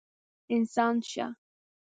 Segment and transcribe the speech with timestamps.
[0.55, 1.27] انسان شه!